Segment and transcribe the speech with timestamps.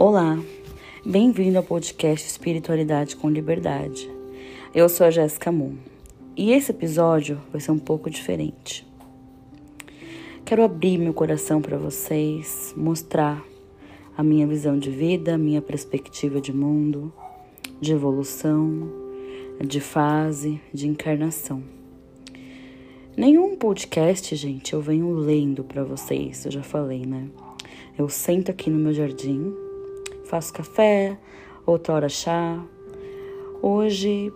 [0.00, 0.40] Olá,
[1.04, 4.08] bem-vindo ao podcast Espiritualidade com Liberdade.
[4.72, 5.74] Eu sou a Jéssica Moon
[6.36, 8.86] e esse episódio vai ser um pouco diferente.
[10.44, 13.44] Quero abrir meu coração para vocês, mostrar
[14.16, 17.12] a minha visão de vida, a minha perspectiva de mundo,
[17.80, 18.88] de evolução,
[19.66, 21.60] de fase, de encarnação.
[23.16, 27.28] Nenhum podcast, gente, eu venho lendo para vocês, eu já falei, né?
[27.98, 29.52] Eu sento aqui no meu jardim
[30.28, 31.16] faço café,
[31.64, 32.62] outra hora chá.
[33.62, 34.30] Hoje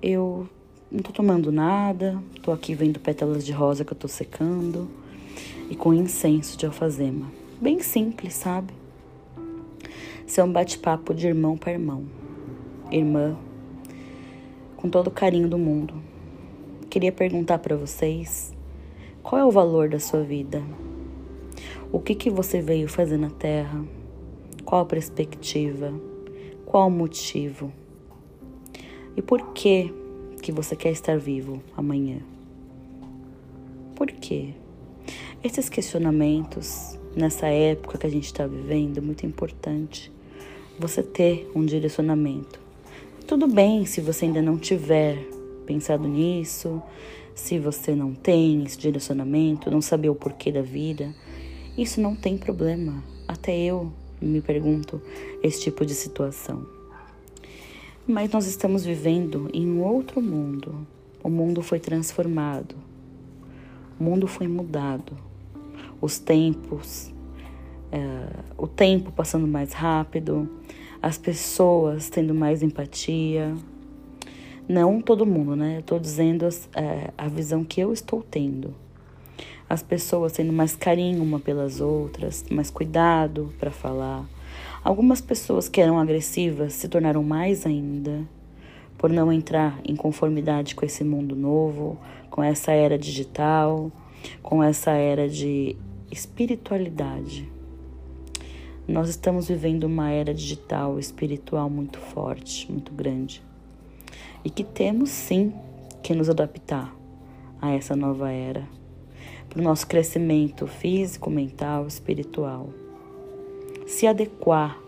[0.00, 0.48] eu
[0.90, 4.88] não tô tomando nada, tô aqui vendo pétalas de rosa que eu tô secando
[5.68, 7.26] e com incenso de alfazema.
[7.60, 8.72] Bem simples, sabe?
[10.24, 12.04] Isso é um bate-papo de irmão para irmão,
[12.92, 13.36] irmã,
[14.76, 15.94] com todo o carinho do mundo.
[16.88, 18.54] Queria perguntar para vocês
[19.20, 20.62] qual é o valor da sua vida?
[21.90, 23.84] O que que você veio fazer na Terra?
[24.64, 25.92] Qual a perspectiva?
[26.64, 27.72] Qual o motivo?
[29.16, 29.92] E por que
[30.40, 32.18] que você quer estar vivo amanhã?
[33.94, 34.54] Por quê?
[35.42, 40.10] Esses questionamentos nessa época que a gente está vivendo é muito importante.
[40.78, 42.58] Você ter um direcionamento.
[43.26, 45.18] Tudo bem se você ainda não tiver
[45.66, 46.82] pensado nisso,
[47.34, 51.14] se você não tem esse direcionamento, não saber o porquê da vida,
[51.76, 53.02] isso não tem problema.
[53.28, 53.92] Até eu
[54.24, 55.00] me pergunto
[55.42, 56.66] esse tipo de situação.
[58.06, 60.86] Mas nós estamos vivendo em um outro mundo.
[61.22, 62.74] O mundo foi transformado.
[63.98, 65.16] O mundo foi mudado.
[66.00, 67.12] Os tempos,
[67.90, 68.00] é,
[68.58, 70.48] o tempo passando mais rápido,
[71.00, 73.54] as pessoas tendo mais empatia.
[74.68, 75.78] Não todo mundo, né?
[75.80, 78.74] Estou dizendo é, a visão que eu estou tendo
[79.68, 84.24] as pessoas tendo mais carinho uma pelas outras, mais cuidado para falar.
[84.82, 88.22] Algumas pessoas que eram agressivas se tornaram mais ainda
[88.98, 91.98] por não entrar em conformidade com esse mundo novo,
[92.30, 93.90] com essa era digital,
[94.42, 95.76] com essa era de
[96.10, 97.48] espiritualidade.
[98.86, 103.42] Nós estamos vivendo uma era digital espiritual muito forte, muito grande.
[104.44, 105.54] E que temos sim
[106.02, 106.94] que nos adaptar
[107.60, 108.68] a essa nova era
[109.48, 112.68] para o nosso crescimento físico, mental, espiritual.
[113.86, 114.80] Se adequar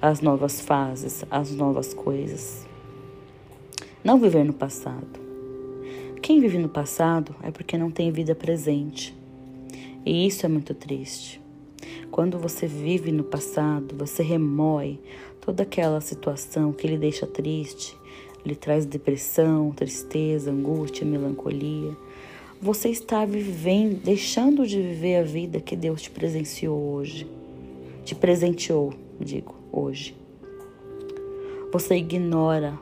[0.00, 2.66] às novas fases, às novas coisas.
[4.02, 5.20] Não viver no passado.
[6.20, 9.14] Quem vive no passado é porque não tem vida presente.
[10.04, 11.40] E isso é muito triste.
[12.10, 14.98] Quando você vive no passado, você remói
[15.40, 17.96] toda aquela situação que lhe deixa triste,
[18.44, 21.96] lhe traz depressão, tristeza, angústia, melancolia
[22.64, 27.26] você está vivendo, deixando de viver a vida que Deus te presenciou hoje.
[28.06, 30.16] Te presenteou, digo, hoje.
[31.70, 32.78] Você ignora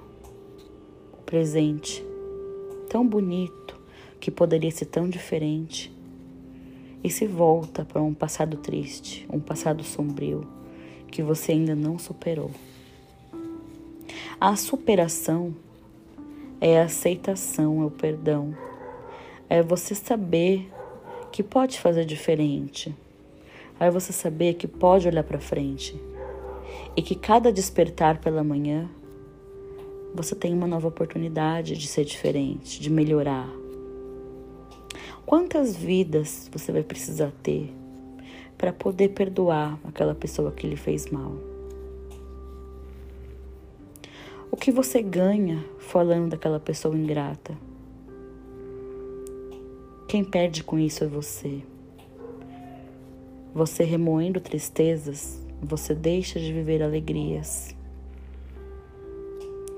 [1.13, 2.01] o presente
[2.89, 3.77] tão bonito
[4.21, 5.93] que poderia ser tão diferente
[7.03, 10.47] e se volta para um passado triste, um passado sombrio
[11.11, 12.53] que você ainda não superou.
[14.41, 15.53] A superação
[16.61, 18.55] é a aceitação, é o perdão
[19.53, 20.67] é você saber
[21.31, 22.97] que pode fazer diferente.
[23.79, 25.95] É você saber que pode olhar para frente.
[26.97, 28.89] E que cada despertar pela manhã
[30.15, 33.47] você tem uma nova oportunidade de ser diferente, de melhorar.
[35.27, 37.71] Quantas vidas você vai precisar ter
[38.57, 41.35] para poder perdoar aquela pessoa que lhe fez mal?
[44.51, 47.55] O que você ganha falando daquela pessoa ingrata?
[50.13, 51.63] Quem perde com isso é você.
[53.55, 57.75] Você remoendo tristezas, você deixa de viver alegrias.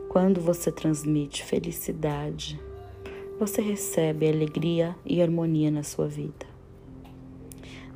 [0.09, 2.61] Quando você transmite felicidade,
[3.39, 6.47] você recebe alegria e harmonia na sua vida.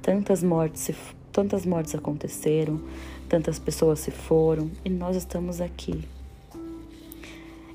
[0.01, 0.93] Tantas mortes,
[1.33, 2.81] tantas mortes aconteceram,
[3.29, 6.05] tantas pessoas se foram e nós estamos aqui.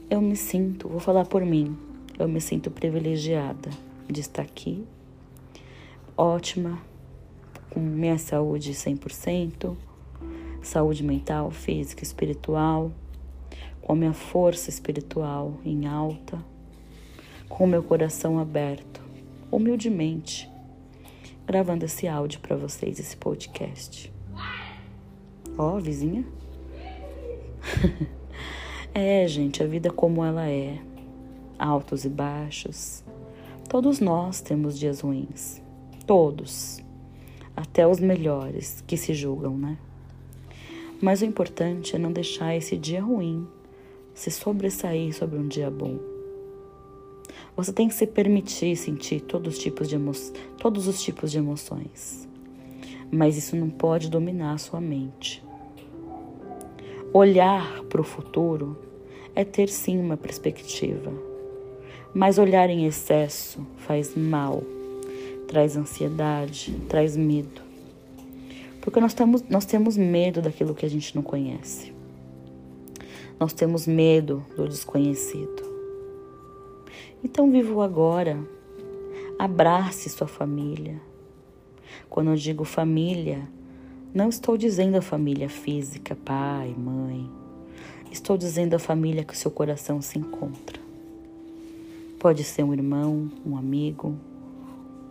[0.09, 1.77] Eu me sinto, vou falar por mim,
[2.17, 3.69] eu me sinto privilegiada
[4.07, 4.85] de estar aqui,
[6.17, 6.79] ótima,
[7.69, 9.75] com minha saúde 100%,
[10.61, 12.91] saúde mental, física, espiritual,
[13.81, 16.43] com a minha força espiritual em alta,
[17.49, 19.01] com o meu coração aberto,
[19.51, 20.49] humildemente,
[21.45, 24.11] gravando esse áudio para vocês, esse podcast.
[25.57, 26.25] Ó, oh, vizinha?
[28.93, 30.79] é, gente, a vida como ela é,
[31.59, 33.03] altos e baixos,
[33.69, 35.61] Todos nós temos dias ruins.
[36.05, 36.79] Todos.
[37.55, 39.77] Até os melhores que se julgam, né?
[41.01, 43.47] Mas o importante é não deixar esse dia ruim
[44.13, 45.99] se sobressair sobre um dia bom.
[47.55, 50.11] Você tem que se permitir sentir todos os tipos de, emo
[50.57, 52.27] todos os tipos de emoções.
[53.11, 55.43] Mas isso não pode dominar a sua mente.
[57.11, 58.77] Olhar para o futuro
[59.35, 61.11] é ter sim uma perspectiva.
[62.13, 64.61] Mas olhar em excesso faz mal,
[65.47, 67.61] traz ansiedade, traz medo.
[68.81, 71.91] Porque nós temos, nós temos medo daquilo que a gente não conhece.
[73.39, 75.63] Nós temos medo do desconhecido.
[77.23, 78.37] Então viva o agora.
[79.39, 81.01] Abrace sua família.
[82.09, 83.47] Quando eu digo família,
[84.13, 87.27] não estou dizendo a família física, pai, mãe.
[88.11, 90.82] Estou dizendo a família que o seu coração se encontra.
[92.23, 94.17] Pode ser um irmão, um amigo,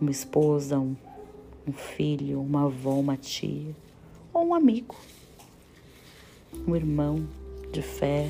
[0.01, 0.97] uma esposa, um,
[1.65, 3.73] um filho, uma avó, uma tia,
[4.33, 4.95] ou um amigo,
[6.67, 7.25] um irmão
[7.71, 8.29] de fé.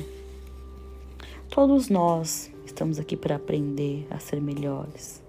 [1.50, 5.22] Todos nós Estamos aqui para aprender a ser melhores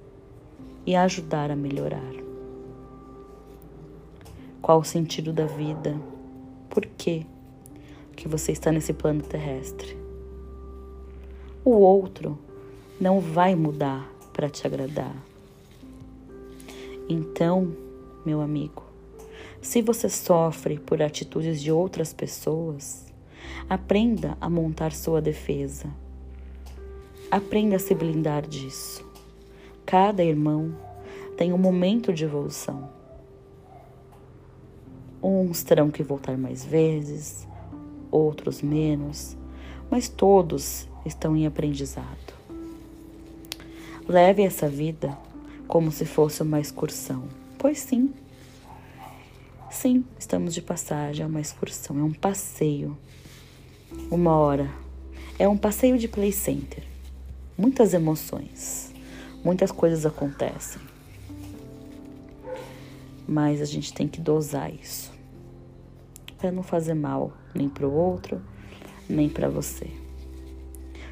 [0.86, 2.14] e ajudar a melhorar.
[4.62, 5.96] Qual o sentido da vida?
[6.70, 7.24] Por que
[8.16, 9.96] que você está nesse plano terrestre?
[11.64, 12.40] O outro
[13.00, 15.16] não vai mudar para te agradar.
[17.08, 17.76] Então,
[18.26, 18.84] meu amigo,
[19.62, 23.06] se você sofre por atitudes de outras pessoas,
[23.70, 25.90] aprenda a montar sua defesa
[27.32, 29.04] Aprenda a se blindar disso.
[29.84, 30.76] Cada irmão
[31.36, 32.88] tem um momento de evolução.
[35.22, 37.48] Uns terão que voltar mais vezes,
[38.12, 39.36] outros menos,
[39.90, 42.35] mas todos estão em aprendizado.
[44.08, 45.18] Leve essa vida
[45.68, 47.24] como se fosse uma excursão,
[47.58, 48.14] pois sim.
[49.72, 52.98] Sim, estamos de passagem, é uma excursão, é um passeio.
[54.10, 54.70] Uma hora.
[55.38, 56.96] É um passeio de play center
[57.58, 58.94] muitas emoções,
[59.44, 60.82] muitas coisas acontecem.
[63.28, 65.12] Mas a gente tem que dosar isso
[66.38, 68.42] para não fazer mal nem para o outro,
[69.10, 69.88] nem para você.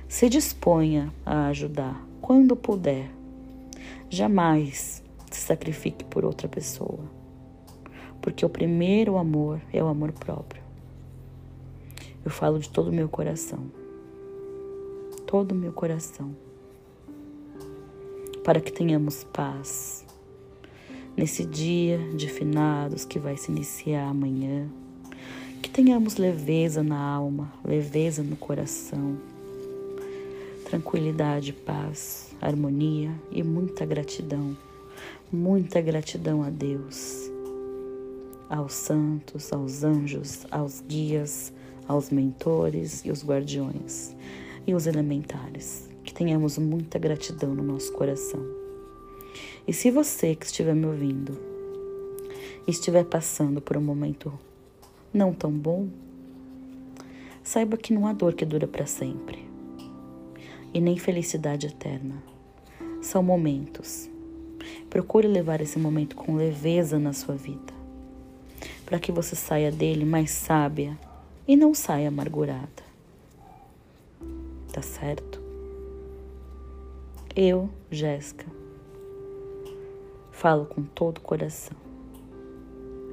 [0.08, 3.12] Se disponha a ajudar quando puder.
[4.10, 7.02] Jamais se sacrifique por outra pessoa,
[8.22, 10.64] porque o primeiro amor é o amor próprio.
[12.24, 13.60] Eu falo de todo o meu coração.
[15.28, 16.34] Todo o meu coração,
[18.44, 20.06] para que tenhamos paz
[21.18, 24.70] nesse dia de finados que vai se iniciar amanhã,
[25.62, 29.18] que tenhamos leveza na alma, leveza no coração,
[30.74, 34.58] tranquilidade, paz, harmonia e muita gratidão,
[35.32, 37.30] muita gratidão a Deus,
[38.50, 41.54] aos santos, aos anjos, aos guias,
[41.88, 44.16] aos mentores e os guardiões
[44.66, 45.88] e os elementares.
[46.04, 48.44] Que tenhamos muita gratidão no nosso coração.
[49.68, 51.38] E se você que estiver me ouvindo
[52.68, 54.34] estiver passando por um momento
[55.14, 55.88] não tão bom,
[57.44, 59.43] saiba que não há dor que dura para sempre
[60.74, 62.16] e nem felicidade eterna.
[63.02, 64.10] São momentos.
[64.90, 67.74] Procure levar esse momento com leveza na sua vida,
[68.86, 70.98] para que você saia dele mais sábia
[71.48, 72.84] e não saia amargurada
[74.74, 75.40] tá certo?
[77.36, 78.48] Eu, Jéssica,
[80.32, 81.78] falo com todo o coração.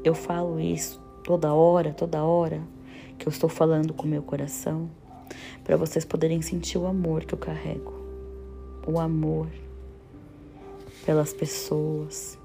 [0.02, 2.62] Eu falo isso toda hora, toda hora
[3.18, 4.90] que eu estou falando com meu coração,
[5.64, 7.92] para vocês poderem sentir o amor que eu carrego.
[8.86, 9.48] O amor
[11.04, 12.38] pelas pessoas,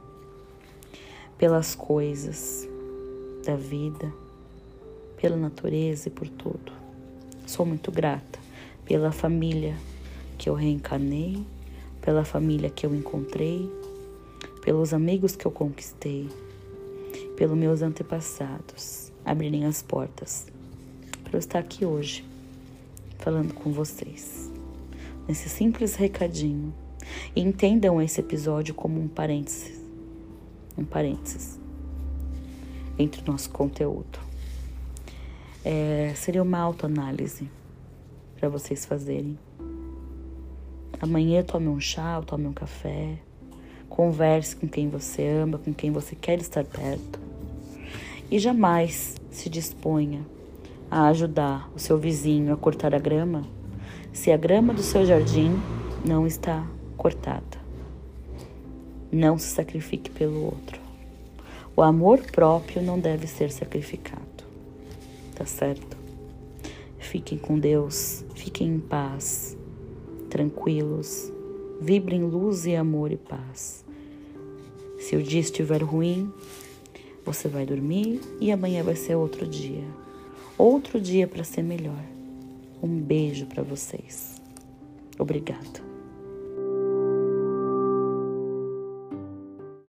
[1.37, 2.67] pelas coisas
[3.45, 4.11] da vida,
[5.17, 6.71] pela natureza e por tudo.
[7.45, 8.39] Sou muito grata
[8.85, 9.75] pela família
[10.37, 11.45] que eu reencarnei,
[12.01, 13.71] pela família que eu encontrei,
[14.61, 16.29] pelos amigos que eu conquistei,
[17.35, 20.45] pelos meus antepassados abrirem as portas
[21.23, 22.23] para eu estar aqui hoje
[23.17, 24.51] falando com vocês.
[25.27, 26.73] Nesse simples recadinho.
[27.35, 29.79] E entendam esse episódio como um parênteses.
[30.77, 31.59] Um parênteses
[32.97, 34.19] entre o nosso conteúdo.
[35.63, 37.49] É, seria uma autoanálise
[38.37, 39.37] para vocês fazerem.
[41.01, 43.17] Amanhã tome um chá, tome um café,
[43.89, 47.19] converse com quem você ama, com quem você quer estar perto.
[48.31, 50.25] E jamais se disponha
[50.89, 53.43] a ajudar o seu vizinho a cortar a grama
[54.15, 55.51] se a grama do seu jardim
[56.05, 56.65] não está
[56.95, 57.59] cortada.
[59.11, 60.79] Não se sacrifique pelo outro.
[61.75, 64.23] O amor próprio não deve ser sacrificado.
[65.35, 65.97] tá certo?
[66.97, 69.57] Fiquem com Deus, fiquem em paz,
[70.29, 71.31] tranquilos,
[71.81, 73.83] vibrem luz e amor e paz.
[74.97, 76.31] Se o dia estiver ruim,
[77.25, 79.83] você vai dormir e amanhã vai ser outro dia.
[80.57, 82.03] Outro dia para ser melhor.
[82.81, 84.41] Um beijo para vocês.
[85.17, 85.94] Obrigado.